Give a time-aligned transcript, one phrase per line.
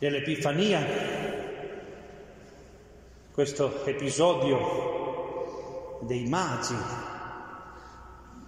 [0.00, 0.80] Nell'Epifania,
[3.32, 6.76] questo episodio dei magi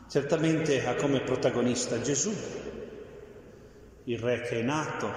[0.08, 2.32] certamente ha come protagonista Gesù,
[4.04, 5.10] il re che è nato.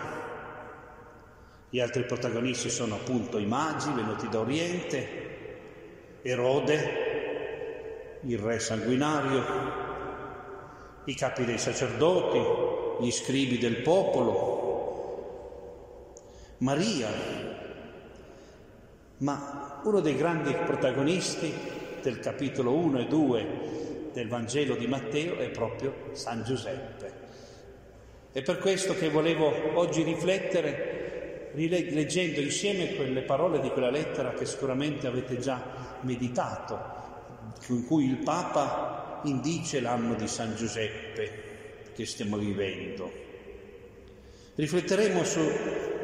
[1.69, 5.07] Gli altri protagonisti sono appunto i magi venuti da Oriente,
[6.23, 9.43] Erode, il re sanguinario,
[11.05, 14.52] i capi dei sacerdoti, gli scribi del popolo,
[16.57, 17.09] Maria,
[19.17, 21.51] ma uno dei grandi protagonisti
[22.01, 23.47] del capitolo 1 e 2
[24.13, 27.21] del Vangelo di Matteo è proprio San Giuseppe.
[28.31, 34.45] È per questo che volevo oggi riflettere rileggendo insieme quelle parole di quella lettera che
[34.45, 35.61] sicuramente avete già
[36.01, 36.79] meditato,
[37.67, 41.51] in cui il Papa indice l'anno di San Giuseppe
[41.93, 43.11] che stiamo vivendo.
[44.55, 45.41] Rifletteremo su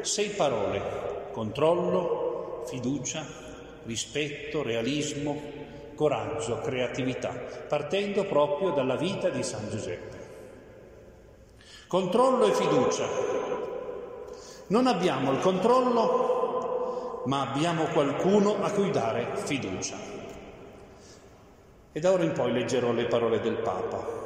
[0.02, 3.24] sei parole, controllo, fiducia,
[3.84, 5.40] rispetto, realismo,
[5.94, 7.30] coraggio, creatività,
[7.68, 10.18] partendo proprio dalla vita di San Giuseppe.
[11.86, 13.06] Controllo e fiducia.
[14.68, 19.96] Non abbiamo il controllo, ma abbiamo qualcuno a cui dare fiducia.
[21.92, 24.18] E da ora in poi leggerò le parole del Papa.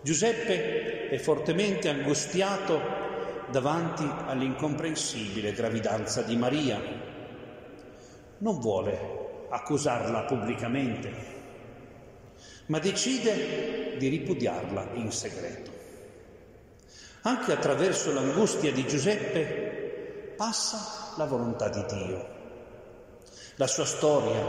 [0.00, 3.01] Giuseppe è fortemente angustiato
[3.52, 6.80] davanti all'incomprensibile gravidanza di Maria.
[8.38, 11.12] Non vuole accusarla pubblicamente,
[12.66, 15.70] ma decide di ripudiarla in segreto.
[17.24, 22.26] Anche attraverso l'angustia di Giuseppe passa la volontà di Dio,
[23.56, 24.44] la sua storia,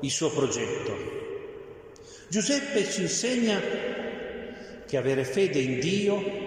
[0.00, 1.16] il suo progetto.
[2.28, 3.58] Giuseppe ci insegna
[4.86, 6.37] che avere fede in Dio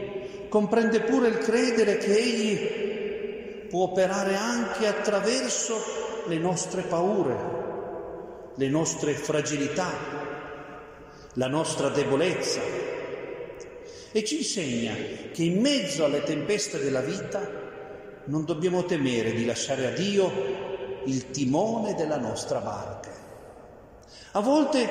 [0.52, 5.82] comprende pure il credere che Egli può operare anche attraverso
[6.28, 7.38] le nostre paure,
[8.56, 9.90] le nostre fragilità,
[11.36, 12.60] la nostra debolezza
[14.12, 14.94] e ci insegna
[15.32, 17.40] che in mezzo alle tempeste della vita
[18.26, 20.30] non dobbiamo temere di lasciare a Dio
[21.06, 23.10] il timone della nostra barca.
[24.34, 24.86] A volte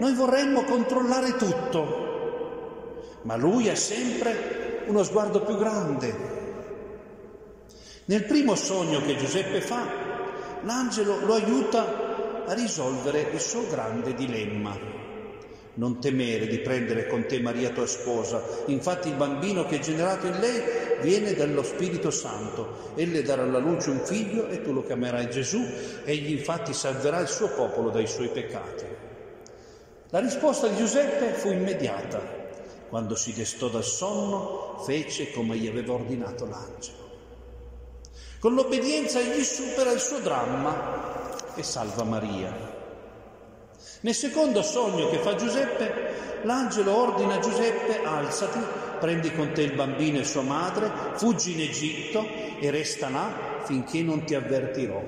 [0.00, 6.40] noi vorremmo controllare tutto, ma Lui ha sempre uno sguardo più grande.
[8.04, 9.86] Nel primo sogno che Giuseppe fa,
[10.62, 14.76] l'angelo lo aiuta a risolvere il suo grande dilemma.
[15.74, 20.26] Non temere di prendere con te Maria tua sposa, infatti il bambino che è generato
[20.26, 20.60] in lei
[21.00, 22.92] viene dallo Spirito Santo.
[22.94, 25.64] Egli darà alla luce un figlio e tu lo chiamerai Gesù,
[26.04, 28.84] egli infatti salverà il suo popolo dai suoi peccati.
[30.10, 32.41] La risposta di Giuseppe fu immediata.
[32.92, 37.08] Quando si destò dal sonno, fece come gli aveva ordinato l'angelo.
[38.38, 42.54] Con l'obbedienza egli supera il suo dramma e salva Maria.
[44.02, 48.60] Nel secondo sogno che fa Giuseppe, l'angelo ordina a Giuseppe, alzati,
[49.00, 52.22] prendi con te il bambino e sua madre, fuggi in Egitto
[52.60, 55.02] e resta là finché non ti avvertirò.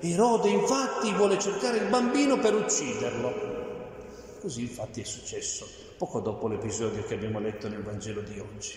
[0.00, 3.53] Erode infatti vuole cercare il bambino per ucciderlo.
[4.44, 5.66] Così infatti è successo
[5.96, 8.74] poco dopo l'episodio che abbiamo letto nel Vangelo di oggi.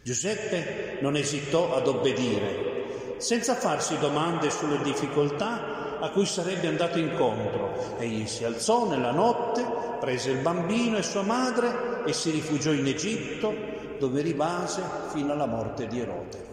[0.00, 7.98] Giuseppe non esitò ad obbedire, senza farsi domande sulle difficoltà a cui sarebbe andato incontro.
[7.98, 9.66] Egli si alzò nella notte,
[9.98, 13.52] prese il bambino e sua madre e si rifugiò in Egitto,
[13.98, 16.46] dove rimase fino alla morte di Erode.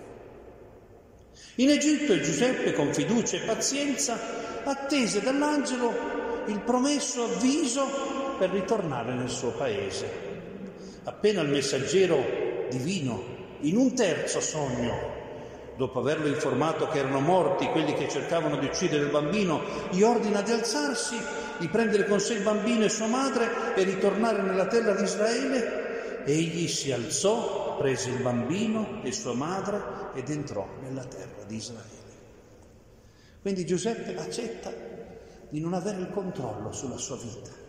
[1.58, 4.18] In Egitto Giuseppe, con fiducia e pazienza,
[4.64, 7.86] attese dall'angelo il promesso avviso
[8.38, 10.24] per ritornare nel suo paese.
[11.04, 12.24] Appena il messaggero
[12.70, 15.14] divino, in un terzo sogno,
[15.78, 19.62] dopo averlo informato che erano morti quelli che cercavano di uccidere il bambino,
[19.92, 21.18] gli ordina di alzarsi,
[21.58, 26.24] di prendere con sé il bambino e sua madre e ritornare nella terra di Israele.
[26.26, 29.82] Egli si alzò, prese il bambino e sua madre
[30.16, 32.04] ed entrò nella terra di Israele.
[33.42, 34.95] Quindi Giuseppe accetta
[35.50, 37.64] di non avere il controllo sulla sua vita,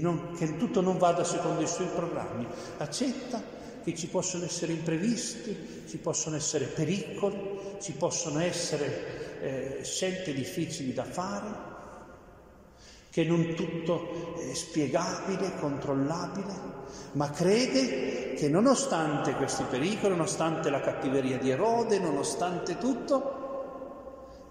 [0.00, 2.46] non, che tutto non vada secondo i suoi programmi,
[2.78, 3.42] accetta
[3.82, 10.94] che ci possono essere imprevisti, ci possono essere pericoli, ci possono essere eh, scelte difficili
[10.94, 11.72] da fare,
[13.10, 16.52] che non tutto è spiegabile, controllabile,
[17.12, 23.43] ma crede che nonostante questi pericoli, nonostante la cattiveria di Erode, nonostante tutto,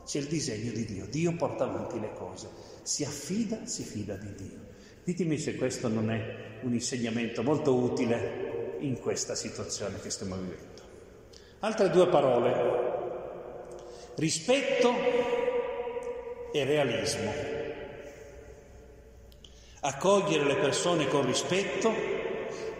[0.05, 2.49] c'è il disegno di Dio, Dio porta avanti le cose,
[2.81, 4.59] si affida, si fida di Dio.
[5.03, 10.81] Ditemi se questo non è un insegnamento molto utile in questa situazione che stiamo vivendo.
[11.59, 12.81] Altre due parole,
[14.15, 14.93] rispetto
[16.51, 17.33] e realismo.
[19.81, 21.91] Accogliere le persone con rispetto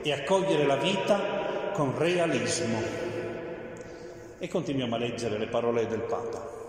[0.02, 2.82] e accogliere la vita con realismo.
[4.40, 6.63] E continuiamo a leggere le parole del Papa.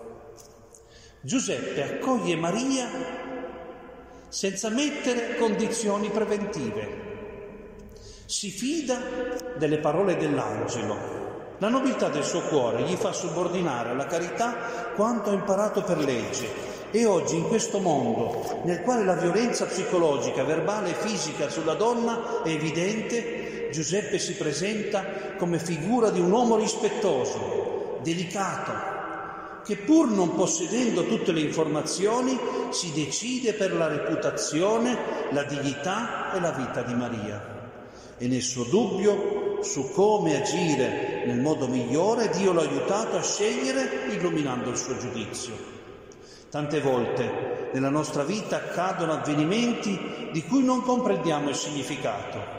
[1.25, 2.87] Giuseppe accoglie Maria
[4.29, 6.87] senza mettere condizioni preventive.
[8.27, 8.99] Si fida
[9.57, 14.53] delle parole dell'angelo la nobiltà del suo cuore gli fa subordinare alla carità
[14.93, 16.47] quanto ha imparato per legge
[16.91, 22.43] e oggi in questo mondo nel quale la violenza psicologica, verbale e fisica sulla donna
[22.43, 25.03] è evidente, Giuseppe si presenta
[25.39, 28.94] come figura di un uomo rispettoso, delicato,
[29.65, 32.37] che pur non possedendo tutte le informazioni
[32.69, 34.95] si decide per la reputazione,
[35.31, 37.53] la dignità e la vita di Maria.
[38.17, 44.05] E nel suo dubbio su come agire nel modo migliore, Dio l'ha aiutato a scegliere
[44.09, 45.53] illuminando il suo giudizio.
[46.51, 52.54] Tante volte nella nostra vita accadono avvenimenti di cui non comprendiamo il significato.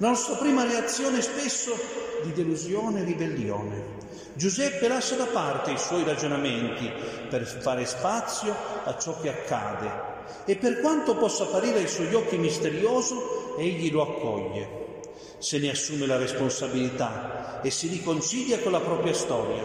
[0.00, 1.78] La nostra prima reazione spesso
[2.22, 3.98] di delusione e ribellione.
[4.32, 6.90] Giuseppe lascia da parte i suoi ragionamenti
[7.28, 9.90] per fare spazio a ciò che accade
[10.46, 14.78] e per quanto possa apparire ai suoi occhi misterioso, egli lo accoglie
[15.36, 19.62] se ne assume la responsabilità e si riconcilia con la propria storia.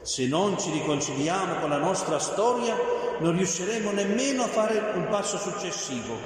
[0.00, 2.76] Se non ci riconciliamo con la nostra storia,
[3.18, 6.16] non riusciremo nemmeno a fare un passo successivo,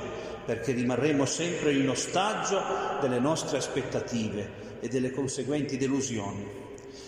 [0.49, 2.59] perché rimarremo sempre in ostaggio
[3.03, 6.43] delle nostre aspettative e delle conseguenti delusioni.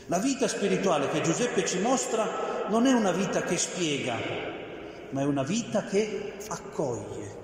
[0.09, 4.19] La vita spirituale che Giuseppe ci mostra non è una vita che spiega,
[5.13, 7.39] ma è una vita che accoglie.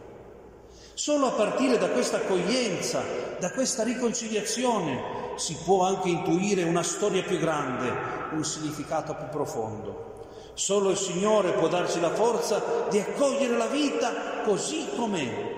[0.92, 3.02] Solo a partire da questa accoglienza,
[3.38, 7.90] da questa riconciliazione, si può anche intuire una storia più grande,
[8.32, 10.26] un significato più profondo.
[10.52, 15.55] Solo il Signore può darci la forza di accogliere la vita così com'è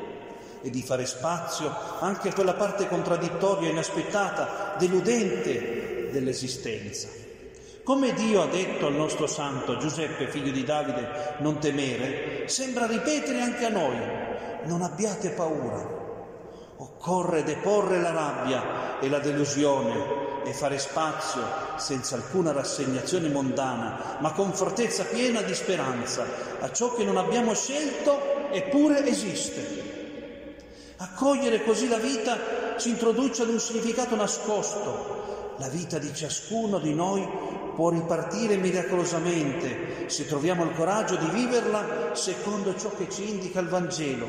[0.63, 7.09] e di fare spazio anche a quella parte contraddittoria, inaspettata, deludente dell'esistenza.
[7.85, 13.41] Come Dio ha detto al nostro santo Giuseppe, figlio di Davide, non temere, sembra ripetere
[13.41, 13.97] anche a noi,
[14.65, 15.97] non abbiate paura.
[16.77, 21.43] Occorre deporre la rabbia e la delusione e fare spazio
[21.77, 26.27] senza alcuna rassegnazione mondana, ma con fortezza piena di speranza
[26.61, 29.98] a ciò che non abbiamo scelto eppure esiste.
[31.01, 35.55] Accogliere così la vita ci introduce ad un significato nascosto.
[35.59, 37.25] La vita di ciascuno di noi
[37.77, 43.69] può ripartire miracolosamente se troviamo il coraggio di viverla secondo ciò che ci indica il
[43.69, 44.27] Vangelo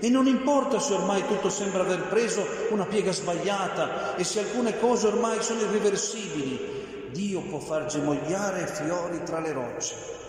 [0.00, 4.80] e non importa se ormai tutto sembra aver preso una piega sbagliata e se alcune
[4.80, 10.19] cose ormai sono irreversibili, Dio può far gemogliare fiori tra le rocce.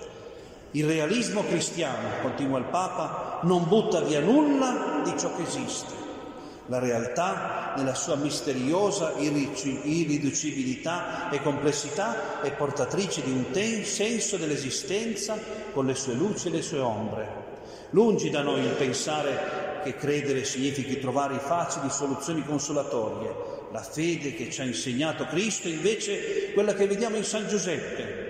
[0.74, 5.94] Il realismo cristiano, continua il Papa, non butta via nulla di ciò che esiste.
[6.68, 15.38] La realtà, nella sua misteriosa irriducibilità e complessità, è portatrice di un ten- senso dell'esistenza
[15.74, 17.50] con le sue luci e le sue ombre.
[17.90, 23.60] Lungi da noi il pensare che credere significhi trovare facili soluzioni consolatorie.
[23.74, 28.21] La fede che ci ha insegnato Cristo invece è quella che vediamo in San Giuseppe,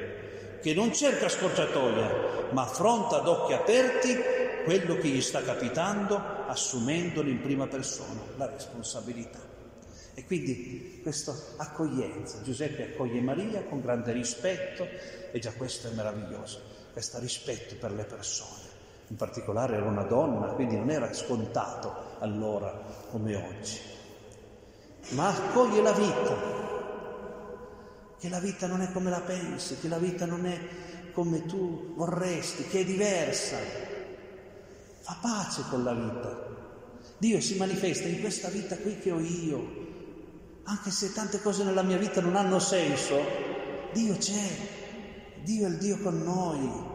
[0.62, 4.16] che non cerca scorciatoia, ma affronta ad occhi aperti
[4.64, 9.40] quello che gli sta capitando, assumendone in prima persona la responsabilità.
[10.14, 14.88] E quindi questa accoglienza, Giuseppe accoglie Maria con grande rispetto
[15.32, 16.60] e già questo è meraviglioso,
[16.92, 18.70] questo rispetto per le persone
[19.12, 22.72] in particolare era una donna, quindi non era scontato allora
[23.10, 23.78] come oggi,
[25.10, 26.61] ma accoglie la vita,
[28.22, 30.60] che la vita non è come la pensi, che la vita non è
[31.12, 33.58] come tu vorresti, che è diversa.
[35.02, 36.50] Fa pace con la vita.
[37.18, 39.80] Dio si manifesta in questa vita qui che ho io.
[40.66, 43.20] Anche se tante cose nella mia vita non hanno senso,
[43.92, 44.50] Dio c'è.
[45.44, 46.90] Dio è il Dio con noi.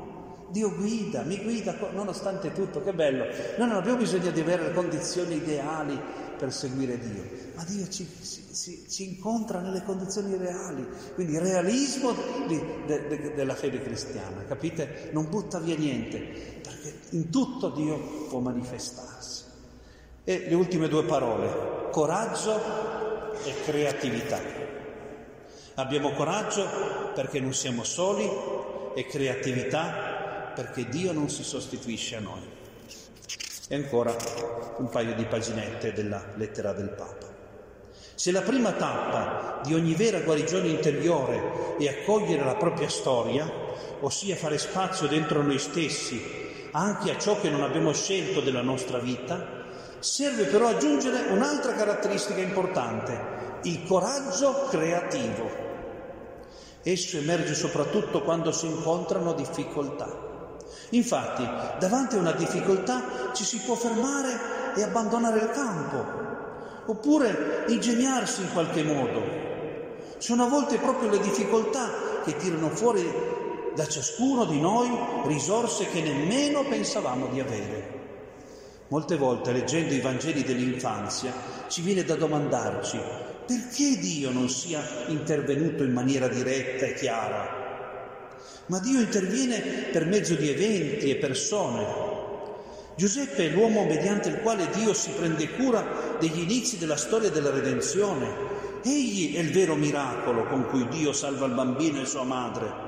[0.53, 3.25] Dio guida, mi guida nonostante tutto, che bello.
[3.59, 6.01] Noi non abbiamo bisogno di avere condizioni ideali
[6.37, 7.25] per seguire Dio,
[7.55, 12.13] ma Dio ci, ci, ci incontra nelle condizioni reali, quindi realismo
[12.47, 15.11] di, de, de, della fede cristiana, capite?
[15.13, 16.19] Non butta via niente,
[16.63, 19.45] perché in tutto Dio può manifestarsi.
[20.25, 24.41] E le ultime due parole, coraggio e creatività.
[25.75, 26.67] Abbiamo coraggio
[27.15, 28.29] perché non siamo soli
[28.95, 32.56] e creatività perché Dio non si sostituisce a noi.
[33.69, 34.15] E ancora
[34.77, 37.27] un paio di paginette della lettera del Papa.
[38.15, 43.51] Se la prima tappa di ogni vera guarigione interiore è accogliere la propria storia,
[44.01, 48.99] ossia fare spazio dentro noi stessi anche a ciò che non abbiamo scelto della nostra
[48.99, 49.65] vita,
[49.99, 55.51] serve però aggiungere un'altra caratteristica importante, il coraggio creativo.
[56.83, 60.26] Esso emerge soprattutto quando si incontrano difficoltà.
[60.91, 66.05] Infatti, davanti a una difficoltà ci si può fermare e abbandonare il campo,
[66.87, 69.45] oppure ingegnarsi in qualche modo.
[70.19, 71.91] Sono a volte proprio le difficoltà
[72.25, 73.05] che tirano fuori
[73.75, 74.89] da ciascuno di noi
[75.27, 77.95] risorse che nemmeno pensavamo di avere.
[78.89, 81.33] Molte volte leggendo i Vangeli dell'infanzia
[81.69, 82.99] ci viene da domandarci
[83.47, 87.56] perché Dio non sia intervenuto in maniera diretta e chiara.
[88.67, 89.61] Ma Dio interviene
[89.93, 92.15] per mezzo di eventi e persone,
[92.97, 97.51] Giuseppe è l'uomo mediante il quale Dio si prende cura degli inizi della storia della
[97.51, 98.55] redenzione.
[98.83, 102.85] Egli è il vero miracolo con cui Dio salva il bambino e sua madre.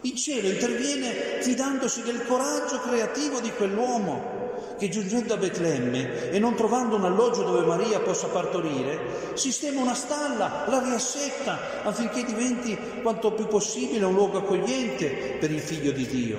[0.00, 4.45] Il cielo interviene fidandosi del coraggio creativo di quell'uomo
[4.78, 9.94] che giungendo a Betlemme e non trovando un alloggio dove Maria possa partorire, sistema una
[9.94, 16.06] stalla, la riassetta affinché diventi quanto più possibile un luogo accogliente per il figlio di
[16.06, 16.38] Dio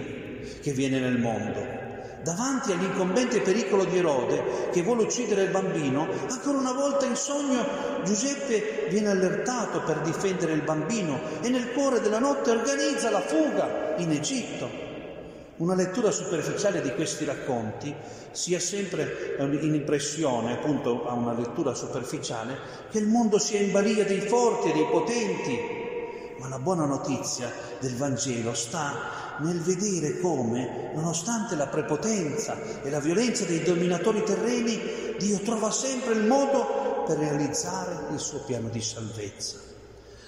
[0.61, 1.85] che viene nel mondo
[2.27, 7.65] davanti all'incombente pericolo di Erode che vuole uccidere il bambino, ancora una volta in sogno
[8.03, 13.95] Giuseppe viene allertato per difendere il bambino e nel cuore della notte organizza la fuga
[13.97, 14.86] in Egitto.
[15.57, 17.91] Una lettura superficiale di questi racconti
[18.29, 22.55] sia sempre in impressione, appunto a una lettura superficiale,
[22.91, 25.59] che il mondo sia in balia dei forti e dei potenti.
[26.37, 32.99] Ma la buona notizia del Vangelo sta nel vedere come, nonostante la prepotenza e la
[32.99, 34.79] violenza dei dominatori terreni,
[35.17, 39.57] Dio trova sempre il modo per realizzare il suo piano di salvezza.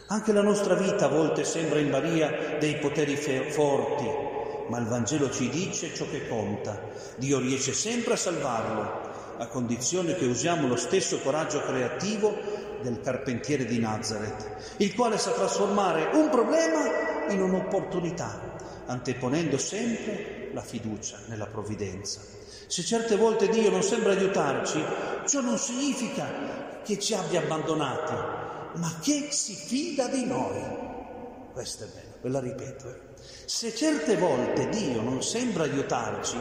[0.07, 4.37] Anche la nostra vita a volte sembra in balia dei poteri forti,
[4.69, 6.81] ma il Vangelo ci dice ciò che conta.
[7.17, 12.35] Dio riesce sempre a salvarlo, a condizione che usiamo lo stesso coraggio creativo
[12.81, 18.49] del carpentiere di Nazareth, il quale sa trasformare un problema in un'opportunità
[18.89, 22.21] anteponendo sempre la fiducia nella provvidenza.
[22.67, 24.83] Se certe volte Dio non sembra aiutarci,
[25.27, 28.13] ciò non significa che ci abbia abbandonati,
[28.79, 30.98] ma che si fida di noi.
[31.59, 32.87] Questo è bello, ve la ripeto.
[32.87, 32.99] Eh.
[33.43, 36.37] Se certe volte Dio non sembra aiutarci,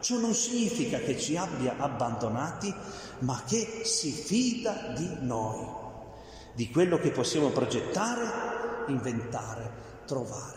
[0.00, 2.74] ciò non significa che ci abbia abbandonati,
[3.18, 5.66] ma che si fida di noi,
[6.54, 9.70] di quello che possiamo progettare, inventare,
[10.06, 10.56] trovare.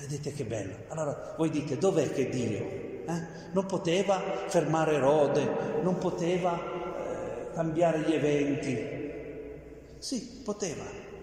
[0.00, 0.74] Vedete che bello.
[0.88, 2.58] Allora voi dite dov'è che Dio
[3.06, 3.26] eh?
[3.52, 9.96] non poteva fermare Erode, non poteva eh, cambiare gli eventi?
[9.96, 11.13] Sì, poteva.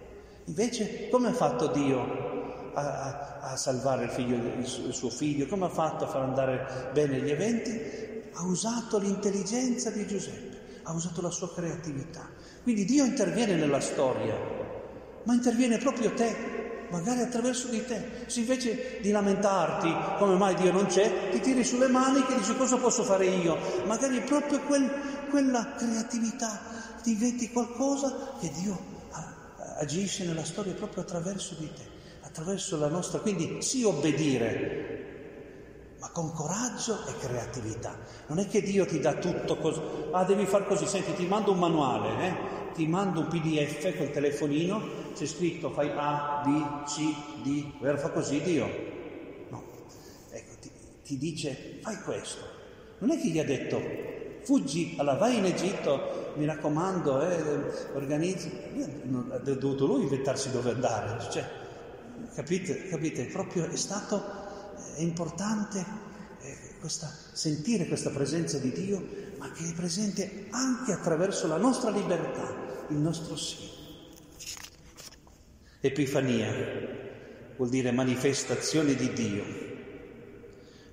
[0.46, 5.46] Invece come ha fatto Dio a, a, a salvare il, figlio, il, il suo figlio?
[5.48, 7.80] Come ha fatto a far andare bene gli eventi?
[8.34, 12.28] Ha usato l'intelligenza di Giuseppe, ha usato la sua creatività.
[12.64, 14.36] Quindi Dio interviene nella storia,
[15.24, 18.24] ma interviene proprio te, magari attraverso di te.
[18.28, 22.56] Se invece di lamentarti come mai Dio non c'è, ti tiri sulle mani e dici
[22.56, 23.58] cosa posso fare io?
[23.86, 24.90] Magari proprio quel,
[25.30, 26.60] quella creatività
[27.04, 29.00] diventi qualcosa che Dio
[29.82, 31.82] agisce nella storia proprio attraverso di te,
[32.22, 33.20] attraverso la nostra.
[33.20, 37.98] Quindi sì obbedire, ma con coraggio e creatività.
[38.28, 41.52] Non è che Dio ti dà tutto così, ah devi fare così, senti ti mando
[41.52, 42.34] un manuale, eh?
[42.74, 48.10] ti mando un pdf col telefonino, c'è scritto fai A, B, C, D, vero fa
[48.10, 48.68] così Dio?
[49.50, 49.64] No,
[50.30, 50.72] ecco, ti,
[51.04, 52.60] ti dice fai questo.
[53.00, 54.11] Non è che gli ha detto
[54.44, 58.52] fuggi, allora vai in Egitto, mi raccomando, eh, organizzi.
[59.30, 61.30] Ha dovuto lui inventarsi dove andare.
[61.30, 61.46] Cioè,
[62.34, 63.26] capite, capite?
[63.26, 64.42] Proprio è stato
[64.96, 65.86] è importante
[66.42, 69.04] eh, questa, sentire questa presenza di Dio,
[69.38, 73.70] ma che è presente anche attraverso la nostra libertà, il nostro sì.
[75.80, 76.54] Epifania
[77.58, 79.71] vuol dire manifestazione di Dio.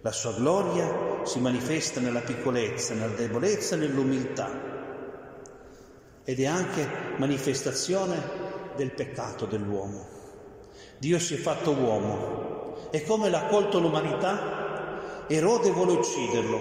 [0.03, 4.49] La sua gloria si manifesta nella piccolezza, nella debolezza, nell'umiltà
[6.23, 8.17] ed è anche manifestazione
[8.77, 10.07] del peccato dell'uomo.
[10.99, 15.25] Dio si è fatto uomo e come l'ha colto l'umanità?
[15.27, 16.61] Erode vuole ucciderlo.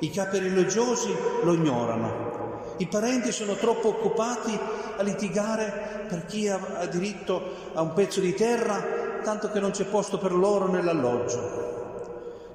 [0.00, 2.72] I capi religiosi lo ignorano.
[2.78, 4.58] I parenti sono troppo occupati
[4.96, 7.42] a litigare per chi ha diritto
[7.74, 11.73] a un pezzo di terra, tanto che non c'è posto per loro nell'alloggio.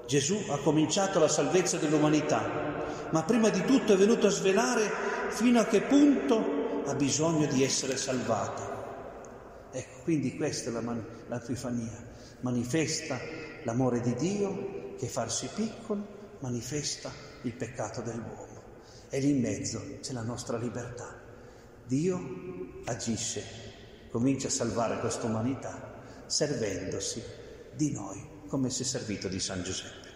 [0.09, 4.89] Gesù ha cominciato la salvezza dell'umanità, ma prima di tutto è venuto a svelare
[5.29, 9.67] fino a che punto ha bisogno di essere salvata.
[9.71, 12.03] Ecco, quindi questa è la man- l'Epifania,
[12.39, 13.19] manifesta
[13.65, 17.11] l'amore di Dio che farsi piccolo manifesta
[17.43, 18.63] il peccato dell'uomo
[19.09, 21.21] e lì in mezzo c'è la nostra libertà.
[21.85, 22.19] Dio
[22.85, 23.43] agisce,
[24.09, 27.23] comincia a salvare questa umanità servendosi
[27.75, 30.08] di noi come si è servito di San Giuseppe.